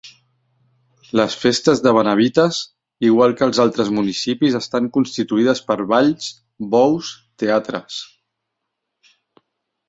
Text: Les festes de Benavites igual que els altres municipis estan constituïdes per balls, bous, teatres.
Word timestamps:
Les 1.19 1.33
festes 1.41 1.81
de 1.87 1.91
Benavites 1.97 2.61
igual 3.09 3.35
que 3.41 3.45
els 3.47 3.59
altres 3.65 3.91
municipis 3.97 4.57
estan 4.61 4.89
constituïdes 4.97 5.63
per 5.69 5.79
balls, 5.93 6.33
bous, 6.73 7.13
teatres. 7.45 8.01